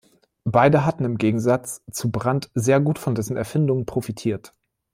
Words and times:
Beide 0.47 0.83
hatten 0.83 1.05
im 1.05 1.19
Gegensatz 1.19 1.83
zu 1.91 2.09
Brand 2.09 2.49
sehr 2.55 2.79
gut 2.79 2.97
von 2.97 3.13
dessen 3.13 3.37
Erfindung 3.37 3.85
profitiert. 3.85 4.51